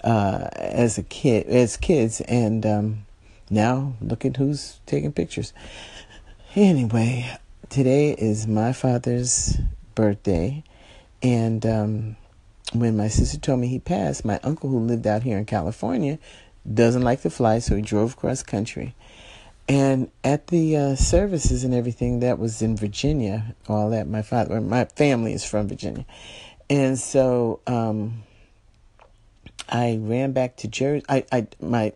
uh, 0.03 0.49
as 0.53 0.99
a 0.99 1.03
kid, 1.03 1.47
as 1.47 1.77
kids. 1.77 2.21
And 2.23 2.65
um, 2.67 3.07
now 3.49 3.95
look 4.01 4.25
at 4.25 4.37
who's 4.37 4.81
taking 4.87 5.13
pictures. 5.13 5.53
Anyway, 6.55 7.31
today 7.69 8.13
is 8.13 8.47
my 8.47 8.73
father's 8.73 9.59
birthday, 9.95 10.65
and 11.23 11.65
um, 11.65 12.17
when 12.73 12.97
my 12.97 13.09
sister 13.09 13.39
told 13.39 13.61
me 13.61 13.69
he 13.69 13.79
passed, 13.79 14.25
my 14.25 14.41
uncle 14.43 14.71
who 14.71 14.79
lived 14.81 15.07
out 15.07 15.23
here 15.23 15.39
in 15.39 15.45
California 15.45 16.19
doesn't 16.73 17.03
like 17.03 17.23
to 17.23 17.31
fly, 17.31 17.59
so 17.59 17.77
he 17.77 17.83
drove 17.83 18.15
across 18.15 18.43
country 18.43 18.95
and 19.71 20.11
at 20.25 20.49
the 20.49 20.77
uh, 20.77 20.95
services 20.97 21.63
and 21.63 21.73
everything, 21.73 22.19
that 22.21 22.41
was 22.41 22.61
in 22.61 22.77
Virginia. 22.77 23.55
All 23.69 23.91
that 23.91 24.09
my 24.09 24.21
father, 24.21 24.61
my 24.61 24.85
family 24.85 25.33
is 25.33 25.45
from 25.45 25.69
Virginia, 25.69 26.05
and 26.69 26.99
so 26.99 27.61
um, 27.69 28.25
I 29.69 30.01
ran 30.03 30.33
back 30.33 30.57
to 30.57 30.69
Jersey. 30.69 31.05
I, 31.09 31.25
I, 31.31 31.47
my, 31.61 31.93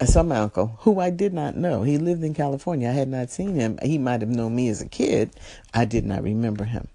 I 0.00 0.06
saw 0.06 0.22
my 0.22 0.38
uncle, 0.38 0.78
who 0.80 1.00
I 1.00 1.10
did 1.10 1.34
not 1.34 1.54
know. 1.54 1.82
He 1.82 1.98
lived 1.98 2.24
in 2.24 2.32
California. 2.32 2.88
I 2.88 2.92
had 2.92 3.08
not 3.08 3.28
seen 3.28 3.54
him. 3.54 3.78
He 3.82 3.98
might 3.98 4.22
have 4.22 4.30
known 4.30 4.56
me 4.56 4.70
as 4.70 4.80
a 4.80 4.88
kid. 4.88 5.32
I 5.74 5.84
did 5.84 6.06
not 6.06 6.22
remember 6.22 6.64
him. 6.64 6.88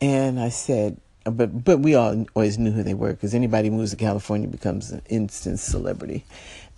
And 0.00 0.38
I 0.38 0.50
said, 0.50 1.00
but 1.24 1.64
but 1.64 1.80
we 1.80 1.96
all 1.96 2.24
always 2.34 2.58
knew 2.58 2.70
who 2.70 2.84
they 2.84 2.94
were 2.94 3.14
because 3.14 3.34
anybody 3.34 3.68
moves 3.70 3.90
to 3.90 3.96
California 3.96 4.46
becomes 4.46 4.92
an 4.92 5.02
instant 5.08 5.58
celebrity 5.58 6.24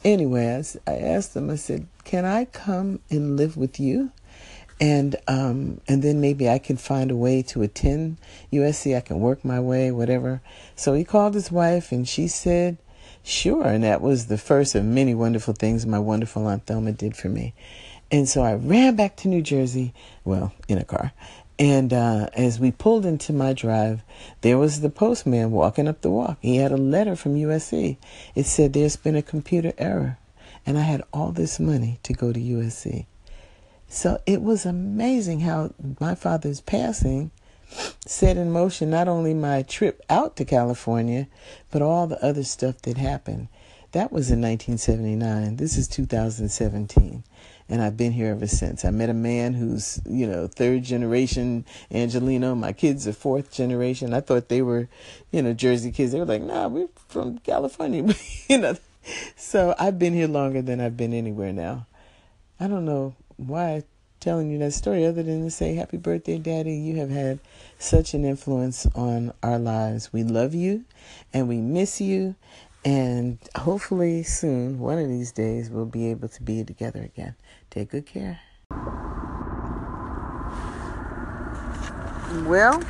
anyway, 0.05 0.63
I, 0.87 0.91
I 0.91 0.97
asked 0.97 1.35
them. 1.35 1.51
I 1.51 1.57
said, 1.57 1.87
"Can 2.05 2.25
I 2.25 2.45
come 2.47 3.01
and 3.11 3.37
live 3.37 3.57
with 3.57 3.81
you?" 3.81 4.11
and 4.81 5.17
um, 5.27 5.81
and 5.89 6.03
then 6.03 6.21
maybe 6.21 6.49
I 6.49 6.59
can 6.59 6.77
find 6.77 7.11
a 7.11 7.17
way 7.17 7.43
to 7.43 7.63
attend 7.63 8.19
USC. 8.53 8.97
I 8.97 9.01
can 9.01 9.21
work 9.21 9.45
my 9.45 9.61
way, 9.61 9.91
whatever. 9.91 10.43
So 10.75 10.95
he 10.95 11.05
called 11.05 11.35
his 11.35 11.51
wife, 11.51 11.93
and 11.93 12.07
she 12.07 12.29
said, 12.29 12.77
"Sure." 13.23 13.65
And 13.65 13.85
that 13.85 14.03
was 14.03 14.27
the 14.27 14.39
first 14.39 14.75
of 14.75 14.85
many 14.85 15.15
wonderful 15.15 15.55
things 15.55 15.87
my 15.87 15.99
wonderful 15.99 16.47
Aunt 16.47 16.67
Thelma 16.67 16.93
did 16.93 17.17
for 17.17 17.29
me. 17.29 17.55
And 18.11 18.29
so 18.29 18.43
I 18.43 18.55
ran 18.55 18.95
back 18.95 19.17
to 19.17 19.29
New 19.29 19.43
Jersey, 19.43 19.93
well, 20.25 20.53
in 20.69 20.79
a 20.79 20.85
car, 20.85 21.13
and 21.59 21.93
uh, 21.93 22.29
as 22.35 22.61
we 22.61 22.71
pulled 22.71 23.07
into 23.07 23.33
my 23.33 23.55
drive, 23.55 24.03
there 24.43 24.59
was 24.59 24.81
the 24.81 24.91
postman 24.91 25.53
walking 25.53 25.89
up 25.89 26.03
the 26.03 26.11
walk. 26.11 26.37
He 26.41 26.57
had 26.57 26.71
a 26.71 26.77
letter 26.77 27.17
from 27.17 27.35
USC. 27.35 27.97
It 28.35 28.45
said 28.45 28.73
there's 28.73 28.97
been 28.97 29.17
a 29.17 29.23
computer 29.23 29.73
error. 29.79 30.19
And 30.67 30.77
I 30.77 30.83
had 30.83 31.03
all 31.13 31.33
this 31.33 31.59
money 31.59 31.99
to 32.03 32.13
go 32.13 32.33
to 32.33 32.41
USC. 32.41 33.07
So 33.89 34.21
it 34.27 34.43
was 34.43 34.67
amazing 34.67 35.41
how 35.41 35.73
my 36.01 36.15
father's 36.15 36.61
passing 36.61 37.31
set 38.05 38.37
in 38.37 38.51
motion 38.51 38.91
not 38.91 39.09
only 39.09 39.33
my 39.33 39.63
trip 39.63 40.03
out 40.11 40.37
to 40.37 40.45
California, 40.45 41.27
but 41.71 41.83
all 41.83 42.07
the 42.07 42.23
other 42.23 42.45
stuff 42.45 42.83
that 42.83 42.99
happened. 42.99 43.49
That 43.93 44.13
was 44.13 44.31
in 44.31 44.43
1979. 44.43 45.57
This 45.57 45.79
is 45.79 45.89
2017 45.89 47.25
and 47.69 47.83
I've 47.83 47.97
been 47.97 48.13
here 48.13 48.31
ever 48.31 48.47
since. 48.47 48.85
I 48.85 48.91
met 48.91 49.11
a 49.11 49.15
man 49.15 49.55
who's, 49.55 50.01
you 50.09 50.27
know, 50.27 50.47
third 50.47 50.85
generation 50.85 51.65
Angeleno. 51.91 52.57
My 52.57 52.73
kids 52.73 53.07
are 53.09 53.13
fourth 53.13 53.53
generation. 53.53 54.15
I 54.15 54.21
thought 54.21 54.49
they 54.49 54.63
were, 54.63 54.89
you 55.31 55.43
know, 55.43 55.53
Jersey 55.53 55.91
kids. 55.91 56.13
They 56.13 56.19
were 56.19 56.27
like, 56.27 56.43
nah, 56.43 56.69
we're 56.69 56.89
from 57.09 57.39
California, 57.39 58.15
you 58.49 58.59
know. 58.59 58.77
So 59.37 59.75
I've 59.79 59.99
been 59.99 60.15
here 60.15 60.29
longer 60.29 60.63
than 60.63 60.81
I've 60.81 60.97
been 60.97 61.13
anywhere 61.13 61.53
now. 61.53 61.87
I 62.59 62.69
don't 62.69 62.85
know 62.85 63.15
why 63.37 63.71
I'm 63.71 63.85
telling 64.21 64.51
you 64.51 64.59
that 64.59 64.73
story 64.73 65.05
other 65.05 65.23
than 65.23 65.45
to 65.45 65.51
say, 65.51 65.75
happy 65.75 65.97
birthday, 65.97 66.39
Daddy. 66.39 66.75
You 66.75 66.97
have 66.97 67.11
had 67.11 67.39
such 67.79 68.15
an 68.15 68.25
influence 68.25 68.87
on 68.95 69.33
our 69.43 69.59
lives. 69.59 70.13
We 70.13 70.25
love 70.25 70.55
you 70.55 70.85
and 71.33 71.49
we 71.49 71.59
miss 71.59 72.01
you. 72.01 72.35
And 72.87 73.41
hopefully 73.57 74.23
soon, 74.23 74.79
one 74.79 75.01
of 75.01 75.09
these 75.09 75.33
days, 75.33 75.71
we'll 75.71 75.87
be 75.87 76.09
able 76.13 76.29
to 76.29 76.41
be 76.41 76.63
together 76.63 77.03
again. 77.03 77.35
Take 77.69 77.91
good 77.91 78.07
care. 78.07 78.39
Well, 82.47 82.81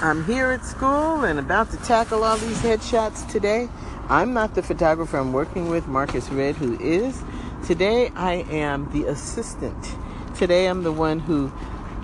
I'm 0.00 0.24
here 0.24 0.52
at 0.52 0.64
school 0.64 1.24
and 1.24 1.40
about 1.40 1.72
to 1.72 1.76
tackle 1.78 2.22
all 2.22 2.36
these 2.36 2.58
headshots 2.58 3.28
today. 3.28 3.68
I'm 4.08 4.34
not 4.34 4.54
the 4.54 4.62
photographer 4.62 5.18
I'm 5.18 5.32
working 5.32 5.68
with, 5.68 5.88
Marcus 5.88 6.30
Red, 6.30 6.54
who 6.54 6.78
is. 6.78 7.20
Today 7.66 8.12
I 8.14 8.46
am 8.52 8.88
the 8.92 9.08
assistant. 9.08 9.96
Today 10.36 10.66
I'm 10.66 10.84
the 10.84 10.92
one 10.92 11.18
who 11.18 11.52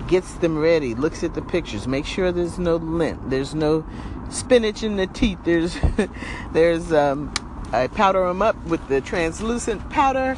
gets 0.09 0.33
them 0.35 0.57
ready, 0.57 0.95
looks 0.95 1.23
at 1.23 1.33
the 1.35 1.41
pictures, 1.41 1.87
make 1.87 2.05
sure 2.05 2.33
there's 2.33 2.59
no 2.59 2.75
lint, 2.75 3.29
there's 3.29 3.55
no 3.55 3.85
spinach 4.31 4.83
in 4.83 4.95
the 4.97 5.07
teeth, 5.07 5.39
there's 5.43 5.77
there's 6.53 6.91
um, 6.91 7.33
I 7.71 7.87
powder 7.87 8.27
them 8.27 8.41
up 8.41 8.61
with 8.65 8.85
the 8.87 9.01
translucent 9.01 9.89
powder 9.89 10.37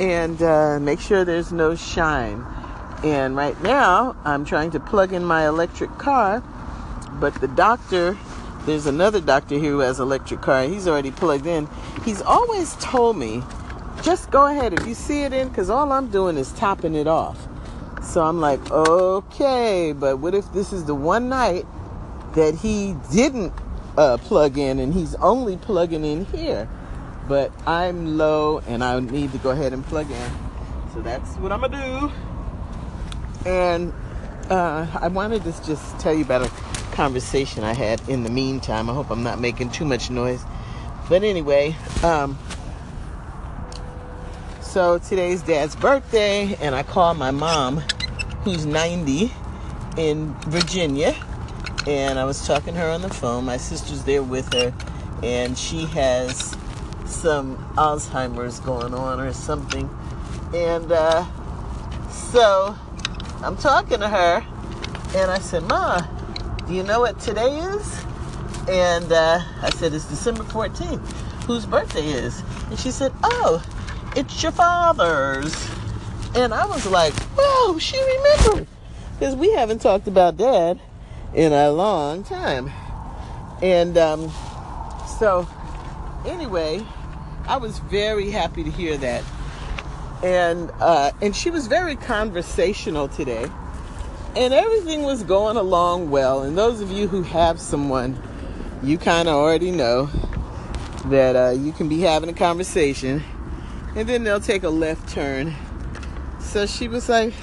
and 0.00 0.40
uh, 0.42 0.78
make 0.80 0.98
sure 0.98 1.24
there's 1.24 1.52
no 1.52 1.74
shine. 1.74 2.46
And 3.04 3.36
right 3.36 3.60
now, 3.62 4.16
I'm 4.24 4.44
trying 4.44 4.70
to 4.72 4.80
plug 4.80 5.12
in 5.12 5.24
my 5.24 5.46
electric 5.46 5.90
car, 5.98 6.42
but 7.14 7.34
the 7.34 7.48
doctor, 7.48 8.16
there's 8.64 8.86
another 8.86 9.20
doctor 9.20 9.58
here 9.58 9.72
who 9.72 9.78
has 9.80 10.00
electric 10.00 10.40
car. 10.40 10.64
He's 10.64 10.88
already 10.88 11.10
plugged 11.10 11.46
in. 11.46 11.68
He's 12.04 12.22
always 12.22 12.74
told 12.76 13.16
me, 13.16 13.42
just 14.02 14.30
go 14.30 14.46
ahead 14.46 14.72
if 14.72 14.86
you 14.86 14.94
see 14.94 15.22
it 15.22 15.32
in, 15.32 15.48
because 15.48 15.68
all 15.68 15.92
I'm 15.92 16.08
doing 16.08 16.38
is 16.38 16.52
topping 16.52 16.94
it 16.94 17.06
off. 17.06 17.46
So 18.02 18.22
I'm 18.22 18.40
like, 18.40 18.70
okay, 18.70 19.92
but 19.92 20.18
what 20.18 20.34
if 20.34 20.50
this 20.52 20.72
is 20.72 20.84
the 20.86 20.94
one 20.94 21.28
night 21.28 21.66
that 22.34 22.54
he 22.56 22.96
didn't 23.12 23.52
uh, 23.96 24.16
plug 24.18 24.58
in 24.58 24.78
and 24.78 24.94
he's 24.94 25.14
only 25.16 25.56
plugging 25.56 26.04
in 26.04 26.24
here? 26.26 26.68
but 27.30 27.52
I'm 27.64 28.18
low 28.18 28.58
and 28.66 28.82
I 28.82 28.98
need 28.98 29.30
to 29.30 29.38
go 29.38 29.50
ahead 29.50 29.72
and 29.72 29.86
plug 29.86 30.10
in. 30.10 30.30
So 30.92 31.00
that's 31.00 31.36
what 31.36 31.52
I'm 31.52 31.60
gonna 31.60 32.10
do. 33.44 33.48
And 33.48 33.92
uh, 34.50 34.88
I 35.00 35.06
wanted 35.06 35.44
to 35.44 35.52
just 35.64 35.96
tell 36.00 36.12
you 36.12 36.24
about 36.24 36.42
a 36.44 36.48
conversation 36.90 37.62
I 37.62 37.72
had 37.72 38.00
in 38.08 38.24
the 38.24 38.30
meantime. 38.30 38.90
I 38.90 38.94
hope 38.94 39.10
I'm 39.10 39.22
not 39.22 39.40
making 39.40 39.70
too 39.70 39.84
much 39.84 40.10
noise. 40.10 40.42
But 41.08 41.22
anyway, 41.22 41.76
um, 42.02 42.36
so 44.60 44.98
today's 44.98 45.42
dad's 45.42 45.76
birthday, 45.76 46.56
and 46.60 46.74
I 46.74 46.82
called 46.82 47.16
my 47.16 47.30
mom, 47.30 47.76
who's 48.42 48.66
90 48.66 49.32
in 49.96 50.34
Virginia, 50.48 51.14
and 51.86 52.18
I 52.18 52.24
was 52.24 52.46
talking 52.46 52.74
to 52.74 52.80
her 52.80 52.90
on 52.90 53.02
the 53.02 53.08
phone. 53.08 53.44
My 53.44 53.56
sister's 53.56 54.04
there 54.04 54.22
with 54.22 54.52
her, 54.52 54.74
and 55.22 55.56
she 55.56 55.86
has 55.86 56.56
some 57.06 57.56
Alzheimer's 57.76 58.60
going 58.60 58.94
on 58.94 59.20
or 59.20 59.32
something. 59.32 59.88
And 60.54 60.92
uh, 60.92 61.24
so 62.10 62.76
I'm 63.42 63.56
talking 63.56 64.00
to 64.00 64.08
her, 64.08 64.44
and 65.16 65.30
I 65.30 65.38
said, 65.38 65.62
Ma, 65.64 66.00
do 66.66 66.74
you 66.74 66.82
know 66.82 67.00
what 67.00 67.18
today 67.18 67.58
is? 67.58 68.04
And 68.68 69.10
uh, 69.10 69.40
I 69.62 69.70
said, 69.70 69.94
It's 69.94 70.04
December 70.04 70.44
14th. 70.44 71.04
Whose 71.44 71.66
birthday 71.66 72.06
is? 72.06 72.42
And 72.68 72.78
she 72.78 72.90
said, 72.90 73.12
Oh, 73.24 73.62
it's 74.16 74.42
your 74.42 74.52
father's. 74.52 75.54
And 76.34 76.52
I 76.52 76.66
was 76.66 76.86
like, 76.86 77.14
Whoa, 77.36 77.78
she 77.78 77.98
remembered. 77.98 78.68
Because 79.18 79.34
we 79.34 79.50
haven't 79.52 79.80
talked 79.80 80.06
about 80.06 80.36
dad 80.36 80.80
in 81.34 81.52
a 81.52 81.70
long 81.70 82.24
time. 82.24 82.70
And 83.62 83.96
um, 83.98 84.30
so, 85.18 85.46
anyway, 86.26 86.84
I 87.46 87.56
was 87.58 87.78
very 87.78 88.30
happy 88.30 88.64
to 88.64 88.70
hear 88.70 88.96
that. 88.98 89.24
And 90.22 90.70
uh, 90.80 91.12
and 91.22 91.34
she 91.34 91.50
was 91.50 91.66
very 91.66 91.96
conversational 91.96 93.08
today. 93.08 93.50
And 94.36 94.54
everything 94.54 95.02
was 95.02 95.24
going 95.24 95.56
along 95.56 96.10
well. 96.10 96.42
And 96.42 96.56
those 96.56 96.80
of 96.80 96.90
you 96.90 97.08
who 97.08 97.22
have 97.22 97.58
someone, 97.58 98.20
you 98.82 98.96
kind 98.98 99.28
of 99.28 99.34
already 99.34 99.70
know 99.70 100.08
that 101.06 101.34
uh, 101.34 101.50
you 101.50 101.72
can 101.72 101.88
be 101.88 102.00
having 102.00 102.28
a 102.28 102.34
conversation 102.34 103.22
and 103.96 104.08
then 104.08 104.24
they'll 104.24 104.40
take 104.40 104.62
a 104.62 104.68
left 104.68 105.08
turn. 105.08 105.54
So 106.38 106.66
she 106.66 106.88
was 106.88 107.08
like, 107.08 107.34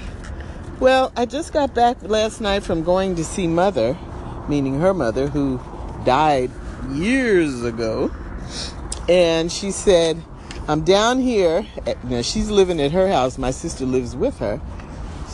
Well, 0.79 1.11
I 1.15 1.25
just 1.25 1.53
got 1.53 1.73
back 1.73 1.97
last 2.03 2.39
night 2.39 2.63
from 2.63 2.83
going 2.83 3.15
to 3.15 3.25
see 3.25 3.47
mother 3.47 3.97
meaning 4.47 4.79
her 4.79 4.93
mother, 4.93 5.27
who 5.27 5.59
died 6.05 6.51
years 6.91 7.63
ago. 7.63 8.11
And 9.09 9.51
she 9.51 9.71
said, 9.71 10.21
I'm 10.67 10.83
down 10.83 11.19
here. 11.19 11.65
At, 11.85 12.03
know, 12.03 12.21
she's 12.21 12.49
living 12.49 12.81
at 12.81 12.91
her 12.91 13.07
house. 13.09 13.37
My 13.37 13.51
sister 13.51 13.85
lives 13.85 14.15
with 14.15 14.39
her. 14.39 14.61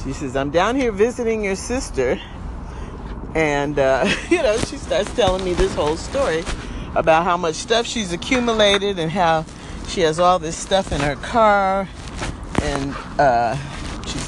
She 0.03 0.13
says, 0.13 0.35
I'm 0.35 0.51
down 0.51 0.75
here 0.75 0.91
visiting 0.91 1.43
your 1.43 1.55
sister. 1.55 2.19
And, 3.35 3.79
uh, 3.79 4.07
you 4.29 4.38
know, 4.38 4.57
she 4.57 4.77
starts 4.77 5.13
telling 5.15 5.43
me 5.43 5.53
this 5.53 5.73
whole 5.75 5.97
story 5.97 6.43
about 6.95 7.23
how 7.23 7.38
much 7.38 7.55
stuff 7.55 7.88
she's 7.88 8.13
accumulated 8.13 9.00
and 9.00 9.12
how 9.12 9.45
she 9.88 10.01
has 10.01 10.19
all 10.19 10.38
this 10.39 10.55
stuff 10.55 10.91
in 10.91 11.01
her 11.01 11.15
car. 11.15 11.88
And 12.62 12.95
uh, 13.19 13.57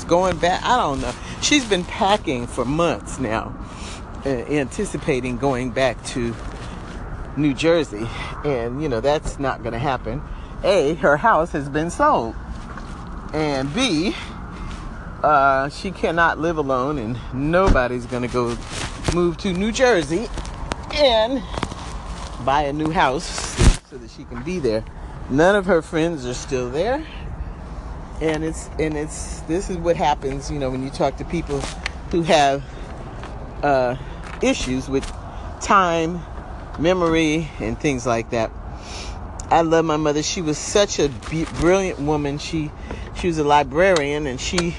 going 0.08 0.38
back. 0.38 0.64
I 0.64 0.78
don't 0.78 1.02
know. 1.02 1.14
She's 1.42 1.66
been 1.66 1.84
packing 1.84 2.48
for 2.48 2.66
months 2.66 3.20
now, 3.20 3.56
uh, 4.26 4.30
anticipating 4.30 5.38
going 5.38 5.72
back 5.72 6.04
to 6.08 6.36
New 7.38 7.54
Jersey. 7.54 8.08
And, 8.44 8.82
you 8.82 8.90
know, 8.90 9.02
that's 9.02 9.40
not 9.40 9.62
going 9.62 9.74
to 9.74 9.80
happen. 9.80 10.22
A, 10.64 10.96
her 10.96 11.18
house 11.18 11.52
has 11.52 11.70
been 11.70 11.90
sold. 11.90 12.36
And 13.34 13.74
B, 13.74 14.16
uh, 15.24 15.70
she 15.70 15.92
cannot 15.92 16.40
live 16.40 16.58
alone, 16.58 16.98
and 16.98 17.20
nobody's 17.34 18.06
going 18.06 18.22
to 18.24 18.30
go 18.30 18.58
move 19.14 19.38
to 19.38 19.54
New 19.54 19.72
Jersey 19.72 20.28
and 20.94 21.44
buy 22.46 22.64
a 22.64 22.74
new 22.74 22.92
house 22.92 23.26
so 23.90 23.98
that 23.98 24.10
she 24.10 24.24
can 24.24 24.44
be 24.44 24.60
there. 24.60 24.84
None 25.30 25.56
of 25.56 25.66
her 25.66 25.82
friends 25.82 26.26
are 26.26 26.34
still 26.34 26.70
there. 26.70 27.06
And 28.22 28.44
it's 28.44 28.70
and 28.80 28.96
it's 28.96 29.42
this 29.42 29.70
is 29.70 29.78
what 29.78 29.98
happens, 29.98 30.50
you 30.50 30.58
know, 30.58 30.70
when 30.70 30.84
you 30.84 30.90
talk 30.90 31.18
to 31.18 31.26
people 31.26 31.60
who 32.12 32.22
have 32.24 32.64
uh, 33.62 33.98
issues 34.42 34.88
with 34.88 35.06
time, 35.62 36.22
memory, 36.80 37.50
and 37.60 37.80
things 37.80 38.06
like 38.06 38.30
that. 38.30 38.52
I 39.50 39.62
love 39.62 39.86
my 39.86 39.98
mother. 39.98 40.24
She 40.24 40.42
was 40.42 40.58
such 40.58 41.00
a 41.00 41.10
brilliant 41.60 42.00
woman. 42.00 42.38
She 42.38 42.72
she 43.16 43.28
was 43.28 43.38
a 43.38 43.44
librarian 43.44 44.28
and 44.28 44.40
she 44.40 44.76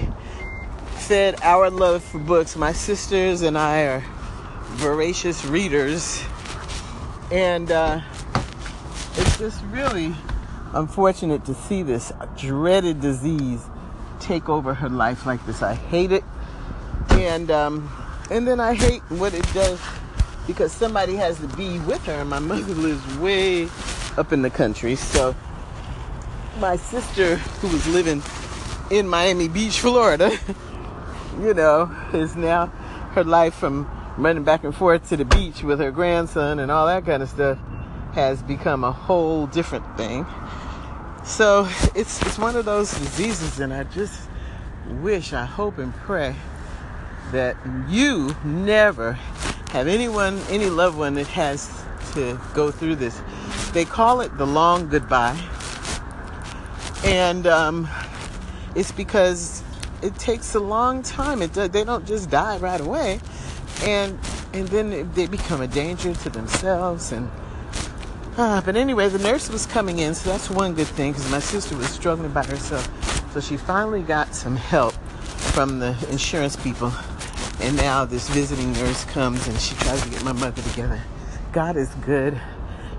fed 1.06 1.40
our 1.42 1.70
love 1.70 2.02
for 2.02 2.18
books. 2.18 2.56
My 2.56 2.72
sisters 2.72 3.42
and 3.42 3.56
I 3.56 3.82
are 3.82 4.04
voracious 4.76 5.44
readers, 5.44 6.22
and 7.30 7.70
uh, 7.70 8.00
it's 9.16 9.38
just 9.38 9.62
really 9.66 10.14
unfortunate 10.75 11.44
to 11.46 11.54
see 11.54 11.82
this 11.82 12.12
dreaded 12.37 13.00
disease 13.00 13.64
take 14.20 14.49
over 14.49 14.75
her 14.75 14.88
life 14.88 15.26
like 15.26 15.44
this. 15.46 15.62
I 15.62 15.75
hate 15.75 16.12
it, 16.12 16.25
and 17.11 17.50
um, 17.50 17.90
and 18.30 18.46
then 18.46 18.61
I 18.61 18.75
hate 18.75 19.02
what 19.08 19.35
it 19.35 19.46
does 19.52 19.80
because 20.46 20.73
somebody 20.73 21.16
has 21.16 21.38
to 21.38 21.49
be 21.49 21.78
with 21.80 22.04
her, 22.06 22.25
my 22.25 22.38
mother 22.38 22.75
lives 22.75 23.18
way 23.18 23.68
up 24.16 24.32
in 24.32 24.42
the 24.42 24.50
country. 24.50 24.96
So 24.96 25.35
my 26.61 26.76
sister, 26.76 27.37
who 27.37 27.68
was 27.68 27.87
living 27.88 28.23
in 28.90 29.08
Miami 29.08 29.49
Beach, 29.49 29.80
Florida, 29.80 30.37
you 31.40 31.54
know, 31.54 31.94
is 32.12 32.37
now 32.37 32.66
her 33.14 33.25
life 33.25 33.54
from 33.54 33.90
running 34.16 34.44
back 34.44 34.64
and 34.64 34.75
forth 34.75 35.08
to 35.11 35.16
the 35.16 35.25
beach 35.25 35.62
with 35.62 35.78
her 35.78 35.90
grandson 35.90 36.58
and 36.58 36.70
all 36.70 36.87
that 36.87 37.04
kind 37.04 37.23
of 37.23 37.28
stuff 37.28 37.58
has 38.14 38.42
become 38.42 38.82
a 38.82 38.92
whole 38.92 39.46
different 39.46 39.85
thing. 39.96 40.25
So 41.26 41.68
it's 41.95 42.23
it's 42.23 42.38
one 42.38 42.56
of 42.56 42.64
those 42.64 42.92
diseases, 42.92 43.61
and 43.61 43.75
I 43.75 43.85
just 43.85 44.28
wish, 45.02 45.33
I 45.33 45.45
hope, 45.45 45.78
and 45.78 45.95
pray 45.95 46.35
that 47.33 47.56
you 47.88 48.35
never 48.45 49.12
have 49.73 49.88
anyone, 49.88 50.38
any 50.49 50.71
loved 50.71 50.97
one 50.97 51.14
that 51.14 51.26
has 51.26 51.68
to 52.14 52.40
go 52.54 52.71
through 52.71 52.97
this 52.97 53.21
they 53.76 53.85
call 53.85 54.23
it 54.23 54.35
the 54.38 54.47
long 54.47 54.88
goodbye. 54.88 55.38
And 57.04 57.47
um, 57.47 57.87
it's 58.75 58.90
because 58.90 59.62
it 60.00 60.14
takes 60.18 60.54
a 60.54 60.61
long 60.61 61.02
time. 61.02 61.42
It, 61.42 61.52
they 61.52 61.85
don't 61.85 62.06
just 62.06 62.30
die 62.30 62.56
right 62.56 62.80
away. 62.80 63.21
And, 63.83 64.18
and 64.54 64.66
then 64.68 65.12
they 65.12 65.26
become 65.26 65.61
a 65.61 65.66
danger 65.66 66.14
to 66.14 66.30
themselves. 66.30 67.12
And, 67.12 67.30
uh, 68.36 68.60
but 68.60 68.76
anyway, 68.76 69.08
the 69.08 69.18
nurse 69.18 69.49
was 69.49 69.66
coming 69.66 69.99
in, 69.99 70.14
so 70.14 70.30
that's 70.30 70.50
one 70.50 70.75
good 70.75 70.86
thing 70.86 71.12
because 71.12 71.30
my 71.30 71.40
sister 71.40 71.76
was 71.76 71.88
struggling 71.88 72.32
by 72.32 72.44
herself. 72.44 73.32
So 73.32 73.40
she 73.40 73.56
finally 73.56 74.02
got 74.02 74.34
some 74.34 74.56
help 74.56 74.94
from 75.52 75.78
the 75.78 75.96
insurance 76.10 76.56
people. 76.56 76.92
And 77.60 77.76
now 77.76 78.04
this 78.04 78.28
visiting 78.28 78.72
nurse 78.75 79.04
comes 79.04 79.46
and 79.49 79.58
she 79.58 79.75
tries 79.76 80.02
to 80.02 80.10
get 80.10 80.22
my 80.25 80.32
mother 80.32 80.62
together. 80.62 81.00
God 81.52 81.76
is 81.76 81.88
good. 82.06 82.38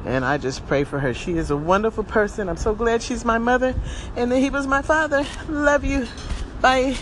And 0.05 0.25
I 0.25 0.37
just 0.37 0.65
pray 0.67 0.83
for 0.83 0.99
her. 0.99 1.13
She 1.13 1.37
is 1.37 1.51
a 1.51 1.57
wonderful 1.57 2.03
person. 2.03 2.49
I'm 2.49 2.57
so 2.57 2.73
glad 2.73 3.01
she's 3.01 3.25
my 3.25 3.37
mother 3.37 3.75
and 4.15 4.31
that 4.31 4.39
he 4.39 4.49
was 4.49 4.65
my 4.65 4.81
father. 4.81 5.25
Love 5.47 5.83
you. 5.83 6.07
Bye. 6.61 6.97